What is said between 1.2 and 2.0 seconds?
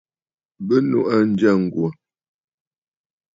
ǹjyâ ŋ̀gwò.